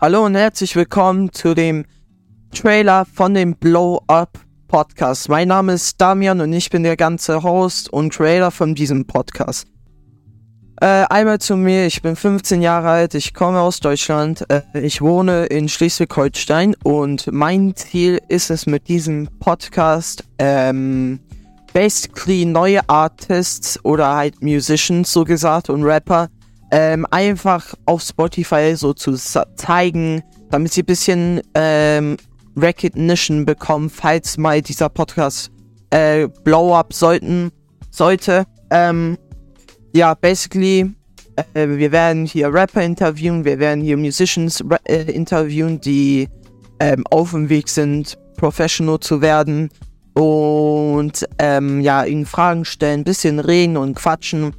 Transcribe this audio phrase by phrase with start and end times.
[0.00, 1.84] Hallo und herzlich willkommen zu dem
[2.54, 5.28] Trailer von dem Blow Up Podcast.
[5.28, 9.66] Mein Name ist Damian und ich bin der ganze Host und Trailer von diesem Podcast.
[10.80, 15.02] Äh, einmal zu mir, ich bin 15 Jahre alt, ich komme aus Deutschland, äh, ich
[15.02, 21.18] wohne in Schleswig-Holstein und mein Ziel ist es mit diesem Podcast, ähm,
[21.72, 26.28] basically neue Artists oder halt Musicians so gesagt und Rapper
[26.70, 29.14] ähm, einfach auf Spotify so zu
[29.56, 32.16] zeigen, damit sie ein bisschen ähm,
[32.56, 35.50] Recognition bekommen, falls mal dieser Podcast
[35.90, 37.50] äh, blow up sollten,
[37.90, 38.44] sollte.
[38.70, 39.16] Ähm,
[39.94, 40.94] ja, basically,
[41.54, 46.28] äh, wir werden hier Rapper interviewen, wir werden hier Musicians äh, interviewen, die
[46.80, 49.70] ähm, auf dem Weg sind, professional zu werden
[50.14, 54.52] und ähm, ja, ihnen Fragen stellen, ein bisschen reden und quatschen.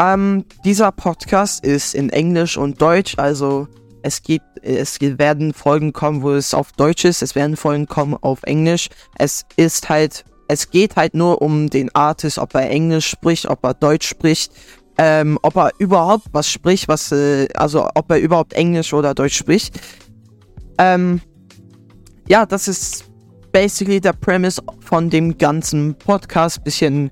[0.00, 3.68] Ähm, dieser Podcast ist in Englisch und Deutsch, also
[4.02, 8.16] es gibt, es werden Folgen kommen, wo es auf Deutsch ist, es werden Folgen kommen
[8.22, 8.88] auf Englisch.
[9.18, 13.62] Es ist halt, es geht halt nur um den Artist, ob er Englisch spricht, ob
[13.62, 14.52] er Deutsch spricht,
[14.96, 19.36] ähm, ob er überhaupt was spricht, was, äh, also ob er überhaupt Englisch oder Deutsch
[19.36, 19.78] spricht.
[20.78, 21.20] Ähm,
[22.26, 23.04] ja, das ist
[23.52, 27.10] basically der Premise von dem ganzen Podcast, bisschen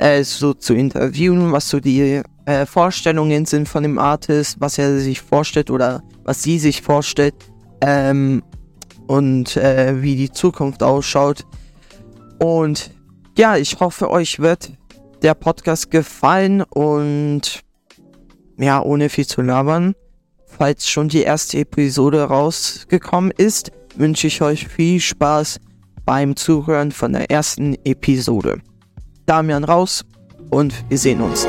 [0.00, 4.98] äh, so zu interviewen, was so die äh, Vorstellungen sind von dem Artist, was er
[4.98, 7.34] sich vorstellt oder was sie sich vorstellt
[7.82, 8.42] ähm,
[9.06, 11.44] und äh, wie die Zukunft ausschaut.
[12.38, 12.90] Und
[13.36, 14.72] ja, ich hoffe, euch wird
[15.22, 17.60] der Podcast gefallen und
[18.58, 19.94] ja, ohne viel zu labern,
[20.46, 25.60] falls schon die erste Episode rausgekommen ist, wünsche ich euch viel Spaß
[26.06, 28.62] beim Zuhören von der ersten Episode.
[29.30, 30.04] Damian raus
[30.50, 31.46] und wir sehen uns.